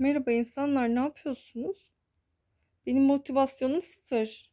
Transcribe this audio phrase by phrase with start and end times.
[0.00, 1.96] Merhaba insanlar, ne yapıyorsunuz?
[2.86, 4.52] Benim motivasyonum sıfır.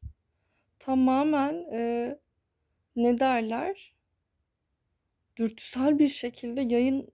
[0.80, 2.20] Tamamen e,
[2.96, 3.96] ne derler?
[5.38, 7.10] Dürtüsel bir şekilde yayın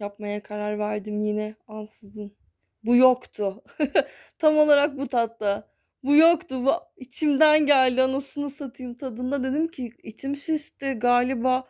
[0.00, 2.36] yapmaya karar verdim yine ansızın.
[2.84, 3.64] Bu yoktu.
[4.38, 5.68] Tam olarak bu tatta.
[6.02, 6.64] Bu yoktu.
[6.64, 9.42] Bu içimden geldi anasını satayım tadında.
[9.42, 11.68] Dedim ki içim şişti galiba.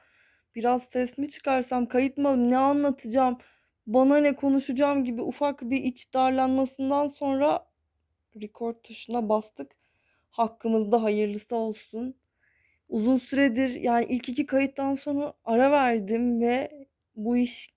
[0.54, 3.38] Biraz ses mi çıkarsam, kayıt mı alayım, ne anlatacağım,
[3.86, 7.66] bana ne konuşacağım gibi ufak bir iç darlanmasından sonra
[8.42, 9.72] record tuşuna bastık.
[10.30, 12.14] Hakkımızda hayırlısı olsun.
[12.88, 16.86] Uzun süredir yani ilk iki kayıttan sonra ara verdim ve
[17.16, 17.68] bu iş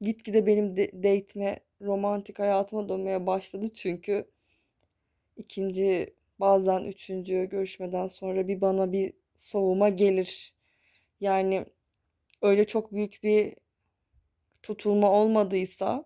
[0.00, 4.26] gitgide benim date'me, romantik hayatıma dönmeye başladı çünkü
[5.36, 10.54] ikinci bazen üçüncü görüşmeden sonra bir bana bir soğuma gelir.
[11.20, 11.66] Yani
[12.42, 13.54] öyle çok büyük bir
[14.62, 16.04] tutulma olmadıysa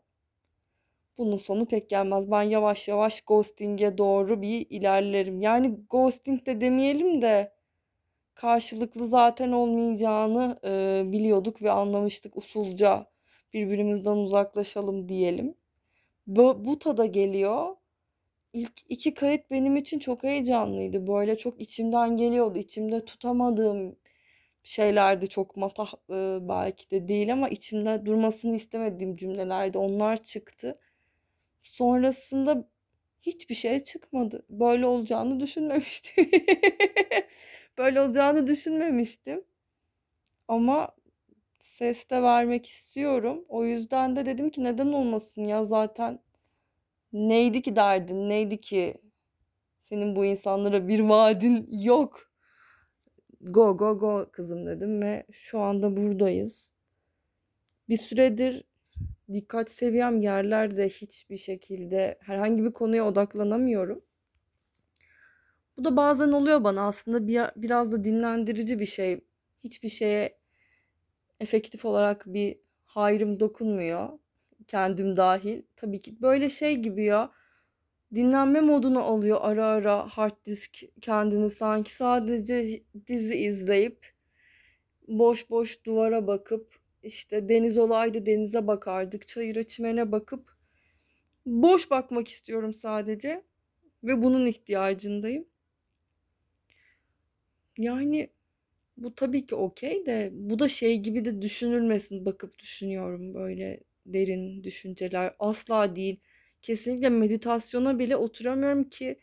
[1.19, 2.31] bunun sonu pek gelmez.
[2.31, 5.41] Ben yavaş yavaş ghosting'e doğru bir ilerlerim.
[5.41, 7.53] Yani ghosting de demeyelim de
[8.35, 13.07] karşılıklı zaten olmayacağını e, biliyorduk ve anlamıştık usulca
[13.55, 15.55] birbirimizden uzaklaşalım diyelim.
[16.27, 17.77] Bu, bu tada geliyor.
[18.53, 21.07] İlk iki kayıt benim için çok heyecanlıydı.
[21.07, 22.59] Böyle çok içimden geliyordu.
[22.59, 23.97] İçimde tutamadığım
[24.65, 30.79] şeylerdi çok matah e, belki de değil ama içimde durmasını istemediğim cümlelerde onlar çıktı.
[31.63, 32.69] Sonrasında
[33.23, 34.47] hiçbir şey çıkmadı.
[34.51, 36.31] Böyle olacağını düşünmemiştim.
[37.79, 39.45] Böyle olacağını düşünmemiştim.
[40.49, 40.89] Ama
[41.59, 43.45] ses de vermek istiyorum.
[43.49, 46.21] O yüzden de dedim ki neden olmasın ya zaten
[47.13, 48.95] neydi ki derdin, neydi ki
[49.79, 52.24] senin bu insanlara bir vaadin yok.
[53.45, 56.73] Go go go kızım dedim ve şu anda buradayız.
[57.89, 58.65] Bir süredir
[59.33, 64.05] dikkat seviyem yerlerde hiçbir şekilde herhangi bir konuya odaklanamıyorum.
[65.77, 69.21] Bu da bazen oluyor bana aslında bir, biraz da dinlendirici bir şey.
[69.65, 70.39] Hiçbir şeye
[71.41, 74.09] efektif olarak bir hayrım dokunmuyor.
[74.67, 75.63] Kendim dahil.
[75.77, 77.33] Tabii ki böyle şey gibi ya
[78.15, 84.15] dinlenme moduna alıyor ara ara hard disk kendini sanki sadece dizi izleyip
[85.09, 90.55] boş boş duvara bakıp işte deniz olaydı denize bakardık çayıra çimene bakıp
[91.47, 93.43] boş bakmak istiyorum sadece
[94.05, 95.47] ve bunun ihtiyacındayım.
[97.79, 98.31] Yani
[98.97, 104.65] bu tabii ki okey de bu da şey gibi de düşünülmesin bakıp düşünüyorum böyle derin
[104.65, 106.21] düşünceler asla değil
[106.65, 109.19] kesinlikle meditasyona bile oturamıyorum ki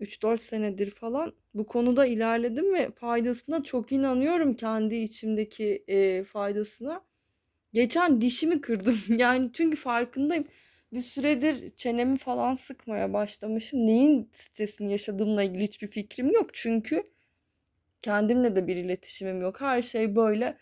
[0.00, 7.04] 3-4 senedir falan bu konuda ilerledim ve faydasına çok inanıyorum kendi içimdeki e, faydasına.
[7.72, 10.44] Geçen dişimi kırdım yani çünkü farkındayım.
[10.92, 13.86] Bir süredir çenemi falan sıkmaya başlamışım.
[13.86, 16.50] Neyin stresini yaşadığımla ilgili hiçbir fikrim yok.
[16.52, 17.02] Çünkü
[18.02, 19.60] kendimle de bir iletişimim yok.
[19.60, 20.56] Her şey böyle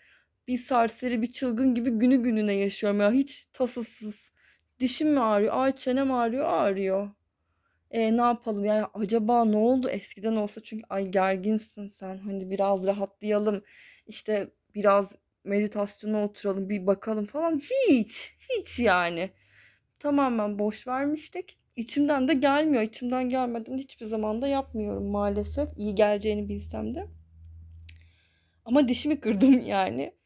[0.49, 3.13] bir serseri bir çılgın gibi günü gününe yaşıyorum ya.
[3.13, 4.33] Hiç tasasız
[4.81, 5.55] Dişim mi ağrıyor?
[5.57, 6.45] Ay çenem ağrıyor.
[6.47, 7.11] Ağrıyor.
[7.91, 8.65] E ne yapalım?
[8.65, 9.89] Yani acaba ne oldu?
[9.89, 12.19] Eskiden olsa çünkü ay gerginsin sen.
[12.19, 13.63] Hani biraz rahatlayalım.
[14.07, 17.61] İşte biraz meditasyona oturalım bir bakalım falan.
[17.89, 18.37] Hiç.
[18.51, 19.31] Hiç yani.
[19.99, 21.59] Tamamen boş vermiştik.
[21.77, 22.83] İçimden de gelmiyor.
[22.83, 25.69] İçimden gelmeden hiçbir zaman da yapmıyorum maalesef.
[25.77, 27.07] İyi geleceğini bilsem de.
[28.65, 30.18] Ama dişimi kırdım yani.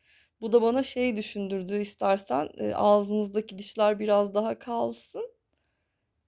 [0.43, 5.31] Bu da bana şey düşündürdü istersen e, ağzımızdaki dişler biraz daha kalsın.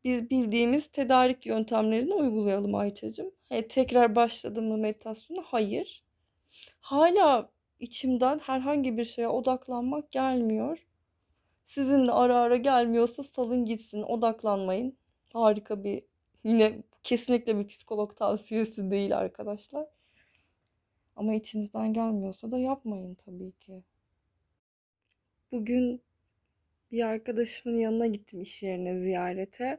[0.05, 3.31] Biz bildiğimiz tedarik yöntemlerini uygulayalım Ayça'cığım.
[3.49, 5.43] He, tekrar başladım mı meditasyona?
[5.45, 6.05] Hayır.
[6.81, 10.87] Hala içimden herhangi bir şeye odaklanmak gelmiyor.
[11.65, 14.97] Sizin de ara ara gelmiyorsa salın gitsin, odaklanmayın.
[15.33, 16.05] Harika bir
[16.45, 19.87] yine kesinlikle bir psikolog tavsiyesi değil arkadaşlar.
[21.17, 23.83] Ama içinizden gelmiyorsa da yapmayın tabii ki.
[25.55, 26.03] Bugün
[26.93, 29.79] bir arkadaşımın yanına gittim iş yerine ziyarete.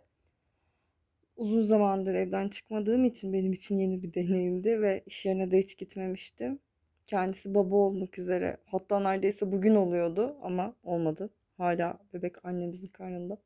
[1.38, 5.78] Uzun zamandır evden çıkmadığım için benim için yeni bir deneyimdi ve iş yerine de hiç
[5.78, 6.60] gitmemiştim.
[7.06, 8.58] Kendisi baba olmak üzere.
[8.66, 11.30] Hatta neredeyse bugün oluyordu ama olmadı.
[11.58, 13.38] Hala bebek annemizin karnında.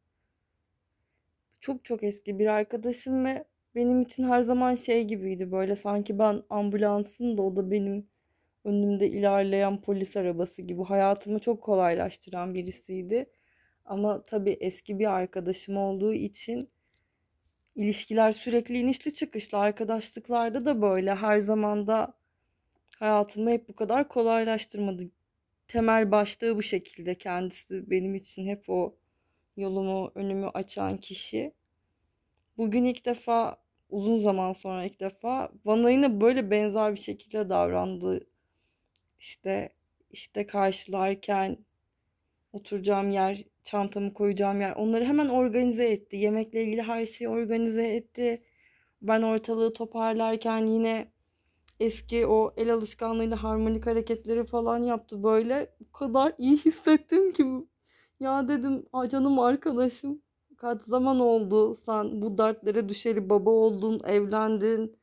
[1.59, 6.43] Çok çok eski bir arkadaşım ve benim için her zaman şey gibiydi böyle sanki ben
[6.49, 8.07] ambulansın da o da benim
[8.63, 13.29] önümde ilerleyen polis arabası gibi hayatımı çok kolaylaştıran birisiydi.
[13.85, 16.69] Ama tabii eski bir arkadaşım olduğu için
[17.75, 19.57] ilişkiler sürekli inişli çıkışlı.
[19.57, 22.13] Arkadaşlıklarda da böyle her zaman da
[22.99, 25.03] hayatımı hep bu kadar kolaylaştırmadı.
[25.67, 28.95] Temel başlığı bu şekilde kendisi benim için hep o
[29.57, 31.53] yolumu, önümü açan kişi.
[32.57, 33.57] Bugün ilk defa,
[33.89, 38.27] uzun zaman sonra ilk defa bana yine böyle benzer bir şekilde davrandı.
[39.19, 39.69] İşte
[40.11, 41.57] işte karşılarken
[42.53, 46.15] oturacağım yer, çantamı koyacağım yer onları hemen organize etti.
[46.17, 48.43] Yemekle ilgili her şeyi organize etti.
[49.01, 51.11] Ben ortalığı toparlarken yine
[51.79, 55.75] eski o el alışkanlığıyla harmonik hareketleri falan yaptı böyle.
[55.89, 57.45] O kadar iyi hissettim ki.
[58.19, 60.21] Ya dedim canım arkadaşım
[60.57, 64.98] kaç zaman oldu sen bu dertlere düşeli baba oldun, evlendin.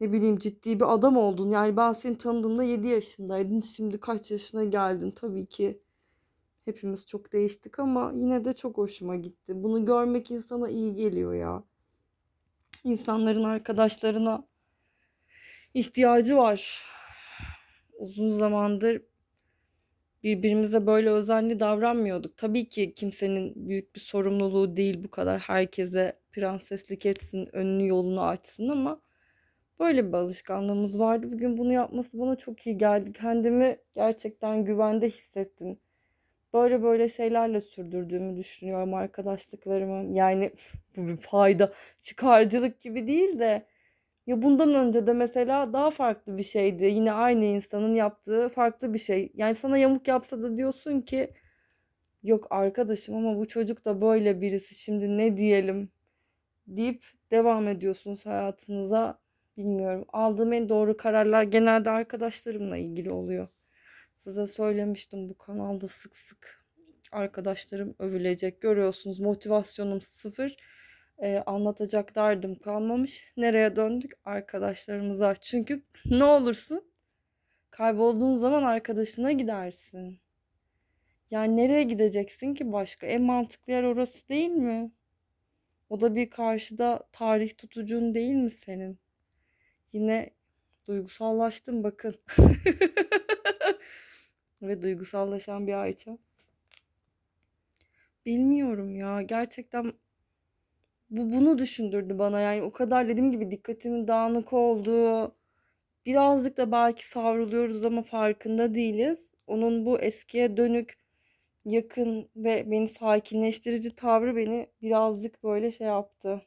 [0.00, 1.50] Ne bileyim ciddi bir adam oldun.
[1.50, 3.60] Yani ben seni tanıdığımda 7 yaşındaydın.
[3.60, 5.82] Şimdi kaç yaşına geldin tabii ki.
[6.64, 9.62] Hepimiz çok değiştik ama yine de çok hoşuma gitti.
[9.62, 11.64] Bunu görmek insana iyi geliyor ya.
[12.84, 14.48] İnsanların arkadaşlarına
[15.74, 16.82] ihtiyacı var.
[17.98, 19.02] Uzun zamandır
[20.22, 22.36] birbirimize böyle özenli davranmıyorduk.
[22.36, 28.68] Tabii ki kimsenin büyük bir sorumluluğu değil bu kadar herkese prenseslik etsin, önünü yolunu açsın
[28.68, 29.00] ama
[29.80, 31.32] böyle bir alışkanlığımız vardı.
[31.32, 33.12] Bugün bunu yapması bana çok iyi geldi.
[33.12, 35.78] Kendimi gerçekten güvende hissettim.
[36.54, 40.16] Böyle böyle şeylerle sürdürdüğümü düşünüyorum arkadaşlıklarımı.
[40.16, 40.52] Yani
[40.96, 41.72] bu bir fayda,
[42.02, 43.66] çıkarcılık gibi değil de
[44.26, 46.84] ya bundan önce de mesela daha farklı bir şeydi.
[46.84, 49.32] Yine aynı insanın yaptığı farklı bir şey.
[49.34, 51.32] Yani sana yamuk yapsa da diyorsun ki
[52.22, 55.90] yok arkadaşım ama bu çocuk da böyle birisi şimdi ne diyelim
[56.66, 59.18] deyip devam ediyorsunuz hayatınıza.
[59.58, 60.04] Bilmiyorum.
[60.12, 63.48] Aldığım en doğru kararlar genelde arkadaşlarımla ilgili oluyor.
[64.18, 66.64] Size söylemiştim bu kanalda sık sık
[67.12, 68.60] arkadaşlarım övülecek.
[68.60, 70.56] Görüyorsunuz motivasyonum sıfır
[71.18, 73.32] e, anlatacak derdim kalmamış.
[73.36, 74.12] Nereye döndük?
[74.24, 75.34] Arkadaşlarımıza.
[75.34, 76.90] Çünkü ne olursun
[77.70, 80.20] kaybolduğun zaman arkadaşına gidersin.
[81.30, 83.06] Yani nereye gideceksin ki başka?
[83.06, 84.92] En mantıklı yer orası değil mi?
[85.90, 88.98] O da bir karşıda tarih tutucun değil mi senin?
[89.92, 90.30] Yine
[90.88, 92.16] duygusallaştım bakın.
[94.62, 96.18] Ve duygusallaşan bir Ayça.
[98.26, 99.22] Bilmiyorum ya.
[99.22, 99.92] Gerçekten
[101.10, 102.40] bu bunu düşündürdü bana.
[102.40, 105.34] Yani o kadar dediğim gibi dikkatimin dağınık olduğu,
[106.06, 109.34] birazcık da belki savruluyoruz ama farkında değiliz.
[109.46, 110.98] Onun bu eskiye dönük
[111.64, 116.42] yakın ve beni sakinleştirici tavrı beni birazcık böyle şey yaptı.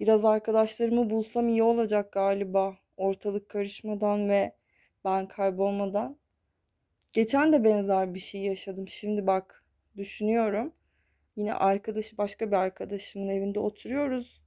[0.00, 2.76] Biraz arkadaşlarımı bulsam iyi olacak galiba.
[2.96, 4.52] Ortalık karışmadan ve
[5.04, 6.18] ben kaybolmadan.
[7.12, 8.88] Geçen de benzer bir şey yaşadım.
[8.88, 9.64] Şimdi bak
[9.96, 10.72] düşünüyorum.
[11.36, 14.42] Yine arkadaşı başka bir arkadaşımın evinde oturuyoruz.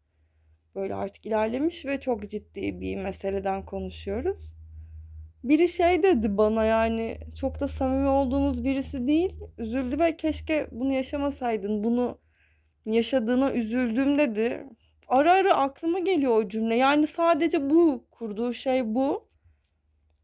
[0.76, 4.52] Böyle artık ilerlemiş ve çok ciddi bir meseleden konuşuyoruz.
[5.44, 9.36] Biri şey dedi bana yani çok da samimi olduğumuz birisi değil.
[9.58, 11.84] Üzüldü ve keşke bunu yaşamasaydın.
[11.84, 12.18] Bunu
[12.86, 14.68] yaşadığına üzüldüm dedi.
[15.12, 16.76] Ara ara aklıma geliyor o cümle.
[16.76, 19.30] Yani sadece bu kurduğu şey bu.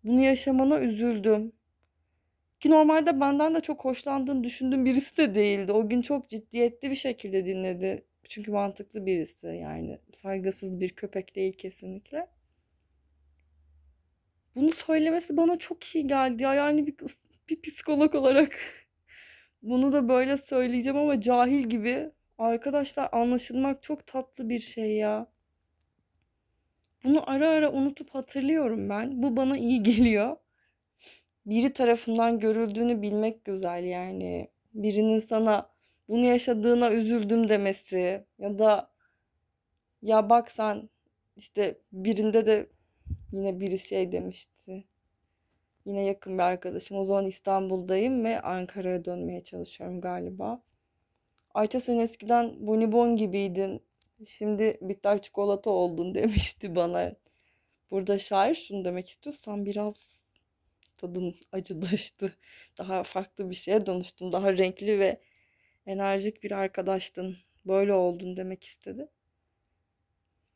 [0.03, 1.51] Bunu yaşamana üzüldüm.
[2.59, 5.71] Ki normalde benden de çok hoşlandığını düşündüğüm birisi de değildi.
[5.71, 8.05] O gün çok ciddiyetli bir şekilde dinledi.
[8.29, 12.27] Çünkü mantıklı birisi yani saygısız bir köpek değil kesinlikle.
[14.55, 16.53] Bunu söylemesi bana çok iyi geldi ya.
[16.53, 16.95] Yani bir,
[17.49, 18.59] bir psikolog olarak
[19.61, 22.11] bunu da böyle söyleyeceğim ama cahil gibi.
[22.37, 25.27] Arkadaşlar anlaşılmak çok tatlı bir şey ya.
[27.03, 29.23] Bunu ara ara unutup hatırlıyorum ben.
[29.23, 30.37] Bu bana iyi geliyor
[31.47, 34.47] biri tarafından görüldüğünü bilmek güzel yani.
[34.73, 35.69] Birinin sana
[36.09, 38.91] bunu yaşadığına üzüldüm demesi ya da
[40.01, 40.89] ya bak sen
[41.37, 42.69] işte birinde de
[43.31, 44.83] yine biri şey demişti.
[45.85, 46.97] Yine yakın bir arkadaşım.
[46.97, 50.61] O zaman İstanbul'dayım ve Ankara'ya dönmeye çalışıyorum galiba.
[51.57, 53.81] Ayça sen eskiden bonibon gibiydin.
[54.25, 57.15] Şimdi bitter çikolata oldun demişti bana.
[57.91, 59.95] Burada şair şunu demek istiyorsan biraz
[60.97, 62.35] tadın acılaştı.
[62.77, 64.31] Daha farklı bir şeye dönüştün.
[64.31, 65.21] Daha renkli ve
[65.85, 67.37] enerjik bir arkadaştın.
[67.65, 69.07] Böyle oldun demek istedi.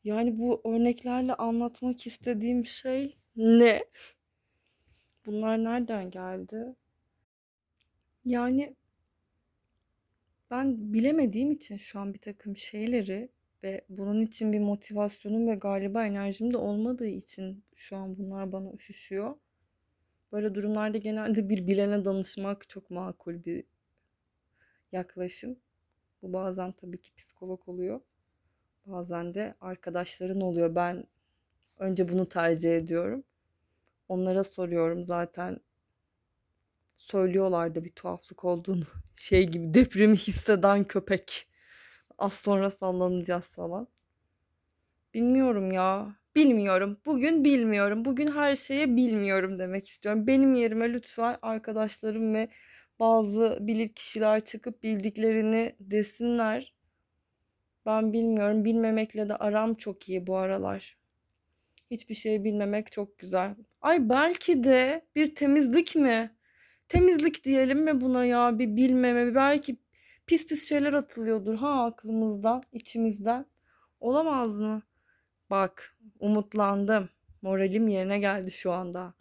[0.04, 3.84] Yani bu örneklerle anlatmak istediğim şey ne?
[5.26, 6.74] Bunlar nereden geldi?
[8.24, 8.76] Yani
[10.52, 13.28] ben bilemediğim için şu an bir takım şeyleri
[13.62, 18.72] ve bunun için bir motivasyonum ve galiba enerjim de olmadığı için şu an bunlar bana
[18.72, 19.36] üşüşüyor.
[20.32, 23.64] Böyle durumlarda genelde bir bilene danışmak çok makul bir
[24.92, 25.56] yaklaşım.
[26.22, 28.00] Bu bazen tabii ki psikolog oluyor.
[28.86, 30.74] Bazen de arkadaşların oluyor.
[30.74, 31.04] Ben
[31.78, 33.24] önce bunu tercih ediyorum.
[34.08, 35.60] Onlara soruyorum zaten
[37.02, 38.84] söylüyorlardı bir tuhaflık olduğunu.
[39.16, 41.48] Şey gibi depremi hisseden köpek.
[42.18, 43.88] Az sonra sallanacağız falan.
[45.14, 46.16] Bilmiyorum ya.
[46.36, 46.98] Bilmiyorum.
[47.06, 48.04] Bugün bilmiyorum.
[48.04, 50.26] Bugün her şeye bilmiyorum demek istiyorum.
[50.26, 52.48] Benim yerime lütfen arkadaşlarım ve
[53.00, 56.74] bazı bilir kişiler çıkıp bildiklerini desinler.
[57.86, 58.64] Ben bilmiyorum.
[58.64, 60.96] Bilmemekle de aram çok iyi bu aralar.
[61.90, 63.54] Hiçbir şey bilmemek çok güzel.
[63.80, 66.36] Ay belki de bir temizlik mi?
[66.92, 68.58] Temizlik diyelim mi buna ya?
[68.58, 69.34] Bir bilmeme.
[69.34, 69.76] Belki
[70.26, 73.46] pis pis şeyler atılıyordur ha aklımızdan, içimizden.
[74.00, 74.82] Olamaz mı?
[75.50, 77.08] Bak, umutlandım.
[77.42, 79.14] Moralim yerine geldi şu anda.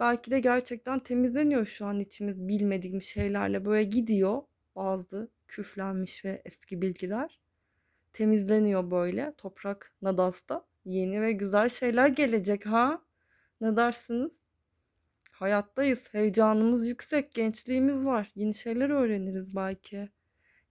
[0.00, 4.42] Belki de gerçekten temizleniyor şu an içimiz bilmediğim şeylerle böyle gidiyor
[4.76, 7.40] bazı küflenmiş ve eski bilgiler.
[8.12, 10.64] Temizleniyor böyle toprak nadasta.
[10.84, 13.02] Yeni ve güzel şeyler gelecek ha?
[13.60, 14.43] Ne dersiniz?
[15.44, 16.14] Hayattayız.
[16.14, 17.34] Heyecanımız yüksek.
[17.34, 18.28] Gençliğimiz var.
[18.34, 20.08] Yeni şeyler öğreniriz belki.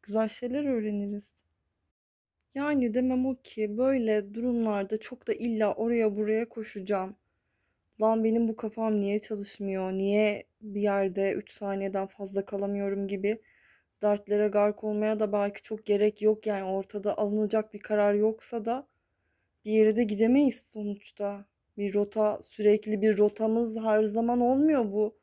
[0.03, 1.24] Güzel şeyler öğreniriz.
[2.56, 7.15] Yani demem o ki böyle durumlarda çok da illa oraya buraya koşacağım.
[8.01, 9.92] Lan benim bu kafam niye çalışmıyor?
[9.92, 13.42] Niye bir yerde 3 saniyeden fazla kalamıyorum gibi
[14.01, 16.48] dertlere gark olmaya da belki çok gerek yok.
[16.48, 18.88] Yani ortada alınacak bir karar yoksa da
[19.65, 21.46] bir yere de gidemeyiz sonuçta.
[21.77, 25.18] Bir rota, sürekli bir rotamız her zaman olmuyor bu.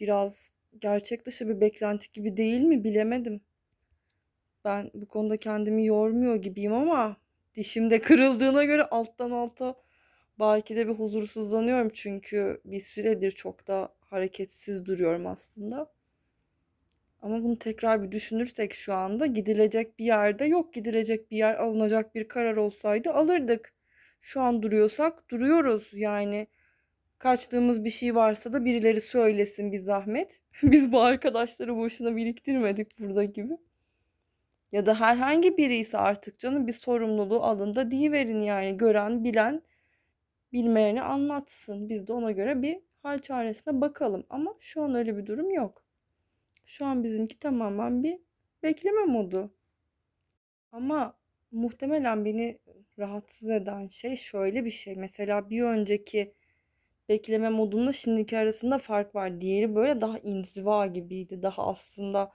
[0.00, 3.40] Biraz gerçek dışı bir beklenti gibi değil mi bilemedim.
[4.64, 7.16] Ben bu konuda kendimi yormuyor gibiyim ama
[7.54, 9.74] dişim de kırıldığına göre alttan alta
[10.38, 15.92] belki de bir huzursuzlanıyorum çünkü bir süredir çok da hareketsiz duruyorum aslında.
[17.22, 22.14] Ama bunu tekrar bir düşünürsek şu anda gidilecek bir yerde yok gidilecek bir yer alınacak
[22.14, 23.74] bir karar olsaydı alırdık.
[24.22, 26.46] Şu an duruyorsak duruyoruz yani
[27.18, 30.40] kaçtığımız bir şey varsa da birileri söylesin bir zahmet.
[30.62, 33.58] Biz bu arkadaşları boşuna biriktirmedik burada gibi.
[34.72, 39.62] Ya da herhangi biri ise artık canım bir sorumluluğu alın da verin yani gören bilen
[40.52, 41.88] bilmeyeni anlatsın.
[41.88, 45.84] Biz de ona göre bir hal çaresine bakalım ama şu an öyle bir durum yok.
[46.64, 48.18] Şu an bizimki tamamen bir
[48.62, 49.54] bekleme modu.
[50.72, 51.21] Ama
[51.52, 52.58] muhtemelen beni
[52.98, 54.96] rahatsız eden şey şöyle bir şey.
[54.96, 56.34] Mesela bir önceki
[57.08, 59.40] bekleme modunda şimdiki arasında fark var.
[59.40, 61.42] Diğeri böyle daha inziva gibiydi.
[61.42, 62.32] Daha aslında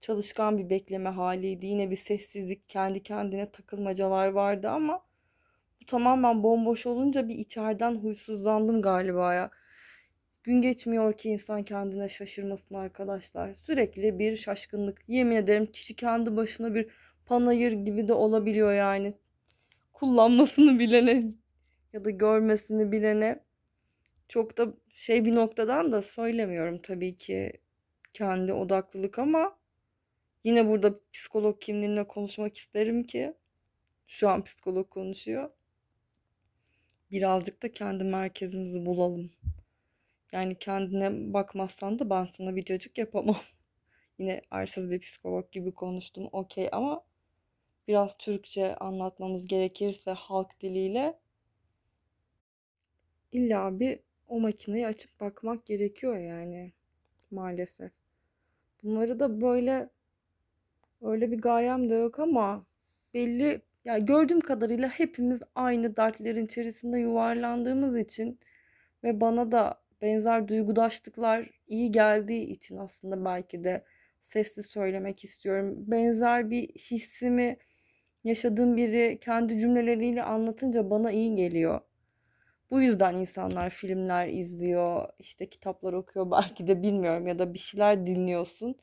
[0.00, 1.66] çalışkan bir bekleme haliydi.
[1.66, 5.04] Yine bir sessizlik, kendi kendine takılmacalar vardı ama
[5.82, 9.50] bu tamamen bomboş olunca bir içeriden huysuzlandım galiba ya.
[10.42, 13.54] Gün geçmiyor ki insan kendine şaşırmasın arkadaşlar.
[13.54, 15.02] Sürekli bir şaşkınlık.
[15.08, 16.90] Yemin ederim kişi kendi başına bir
[17.30, 19.14] panayır gibi de olabiliyor yani.
[19.92, 21.32] Kullanmasını bilene
[21.92, 23.44] ya da görmesini bilene
[24.28, 27.52] çok da şey bir noktadan da söylemiyorum tabii ki
[28.12, 29.58] kendi odaklılık ama
[30.44, 33.34] yine burada psikolog kimliğimle konuşmak isterim ki
[34.06, 35.50] şu an psikolog konuşuyor.
[37.10, 39.30] Birazcık da kendi merkezimizi bulalım.
[40.32, 43.40] Yani kendine bakmazsan da ben sana bir cacık yapamam.
[44.18, 47.09] Yine arsız bir psikolog gibi konuştum okey ama
[47.88, 51.18] biraz Türkçe anlatmamız gerekirse halk diliyle
[53.32, 56.72] illa bir o makineyi açıp bakmak gerekiyor yani
[57.30, 57.92] maalesef.
[58.82, 59.88] Bunları da böyle
[61.02, 62.66] öyle bir gayem de yok ama
[63.14, 68.40] belli ya gördüğüm kadarıyla hepimiz aynı dertlerin içerisinde yuvarlandığımız için
[69.04, 73.84] ve bana da benzer duygudaşlıklar iyi geldiği için aslında belki de
[74.20, 75.74] sesli söylemek istiyorum.
[75.78, 77.56] Benzer bir hissimi
[78.24, 81.80] yaşadığım biri kendi cümleleriyle anlatınca bana iyi geliyor.
[82.70, 88.06] Bu yüzden insanlar filmler izliyor, işte kitaplar okuyor belki de bilmiyorum ya da bir şeyler
[88.06, 88.76] dinliyorsun.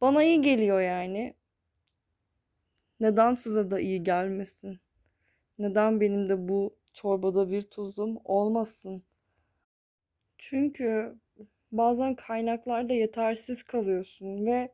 [0.00, 1.34] Bana iyi geliyor yani.
[3.00, 4.80] Neden size de iyi gelmesin?
[5.58, 9.02] Neden benim de bu çorbada bir tuzum olmasın?
[10.38, 11.18] Çünkü
[11.72, 14.72] bazen kaynaklarda yetersiz kalıyorsun ve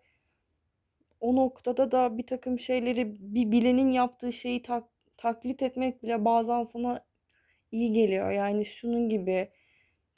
[1.25, 4.85] o noktada da bir takım şeyleri bir bilenin yaptığı şeyi tak,
[5.17, 7.05] taklit etmek bile bazen sana
[7.73, 8.31] iyi geliyor.
[8.31, 9.51] Yani şunun gibi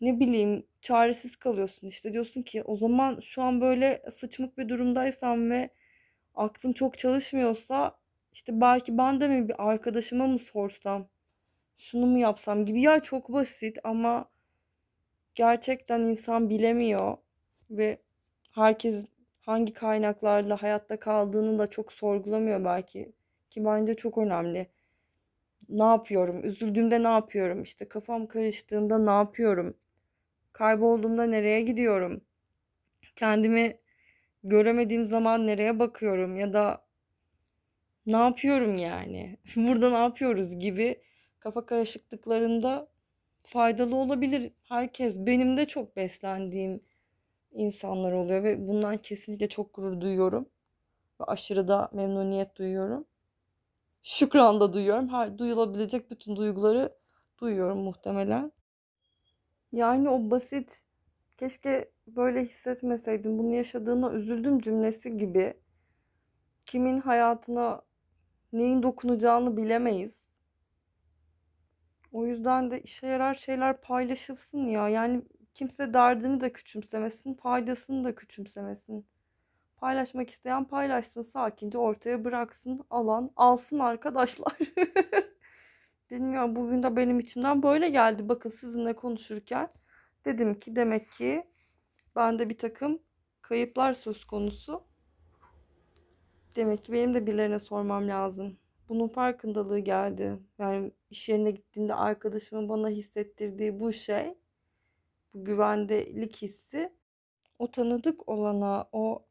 [0.01, 1.87] ne bileyim çaresiz kalıyorsun.
[1.89, 5.71] İşte diyorsun ki o zaman şu an böyle sıçmık bir durumdaysam ve
[6.35, 7.99] aklım çok çalışmıyorsa
[8.33, 11.09] işte belki ben de mi bir arkadaşıma mı sorsam
[11.79, 12.67] şunu mu yapsam?
[12.67, 12.83] gibi.
[12.83, 14.31] Ya çok basit ama
[15.35, 17.17] gerçekten insan bilemiyor
[17.71, 17.99] ve
[18.53, 19.07] herkes
[19.47, 23.13] hangi kaynaklarla hayatta kaldığını da çok sorgulamıyor belki
[23.51, 24.71] ki bence çok önemli.
[25.69, 26.45] Ne yapıyorum?
[26.45, 27.63] Üzüldüğümde ne yapıyorum?
[27.63, 29.77] İşte kafam karıştığında ne yapıyorum?
[30.53, 32.21] Kaybolduğumda nereye gidiyorum?
[33.17, 33.79] Kendimi
[34.45, 36.87] göremediğim zaman nereye bakıyorum ya da
[38.07, 39.37] ne yapıyorum yani?
[39.57, 41.03] Burada ne yapıyoruz gibi
[41.41, 42.89] kafa karışıklıklarında
[43.45, 45.17] faydalı olabilir herkes.
[45.19, 46.81] Benim de çok beslendiğim
[47.57, 50.49] insanlar oluyor ve bundan kesinlikle çok gurur duyuyorum.
[51.21, 53.05] Ve aşırı da memnuniyet duyuyorum.
[54.03, 55.09] Şükran da duyuyorum.
[55.09, 56.99] Her duyulabilecek bütün duyguları
[57.41, 58.53] duyuyorum muhtemelen.
[59.73, 60.83] Yani o basit
[61.37, 65.55] keşke böyle hissetmeseydim bunu yaşadığına üzüldüm cümlesi gibi
[66.67, 67.83] kimin hayatına
[68.53, 70.15] neyin dokunacağını bilemeyiz.
[72.13, 74.89] O yüzden de işe yarar şeyler paylaşılsın ya.
[74.89, 75.23] Yani
[75.57, 79.07] kimse derdini de küçümsemesin, faydasını da küçümsemesin.
[79.77, 84.53] Paylaşmak isteyen paylaşsın, sakince ortaya bıraksın, alan alsın arkadaşlar.
[86.11, 88.29] Bilmiyorum bugün de benim içimden böyle geldi.
[88.29, 89.69] Bakın sizinle konuşurken
[90.25, 91.45] dedim ki demek ki
[92.17, 92.99] bende bir takım
[93.43, 94.85] kayıplar söz konusu.
[96.57, 98.59] Demek ki benim de birilerine sormam lazım.
[98.89, 100.39] Bunun farkındalığı geldi.
[100.59, 104.35] Yani iş yerine gittiğinde arkadaşımın bana hissettirdiği bu şey,
[105.45, 106.93] güvendelik hissi
[107.59, 109.23] o tanıdık olana, o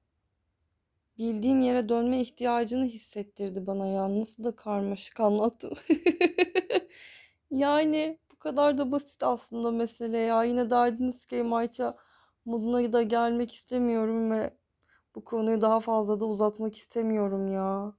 [1.17, 4.19] bildiğim yere dönme ihtiyacını hissettirdi bana ya.
[4.19, 5.73] Nasıl da karmaşık anlattım.
[7.51, 10.43] Yani bu kadar da basit aslında mesele ya.
[10.43, 11.97] Yine derdiniz ki Mayça
[12.45, 14.53] moduna da gelmek istemiyorum ve
[15.15, 17.93] bu konuyu daha fazla da uzatmak istemiyorum ya.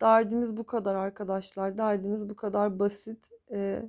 [0.00, 1.78] Derdimiz bu kadar arkadaşlar.
[1.78, 3.28] Derdimiz bu kadar basit.
[3.52, 3.82] Ee,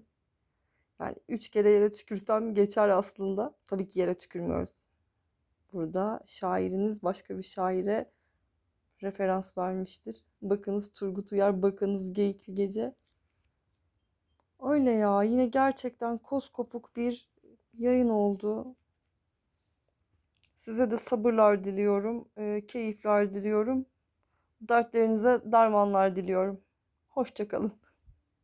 [1.00, 3.56] yani üç kere yere tükürsem geçer aslında.
[3.66, 4.74] Tabii ki yere tükürmüyoruz.
[5.74, 8.12] Burada şairiniz başka bir şaire
[9.04, 10.24] referans vermiştir.
[10.42, 12.96] Bakınız Turgut Uyar, bakınız Geyikli Gece.
[14.62, 15.24] Öyle ya.
[15.24, 17.30] Yine gerçekten koskopuk bir
[17.78, 18.76] yayın oldu.
[20.56, 22.28] Size de sabırlar diliyorum.
[22.38, 23.86] e, keyifler diliyorum.
[24.62, 26.62] Dertlerinize dermanlar diliyorum.
[27.10, 27.74] Hoşça kalın.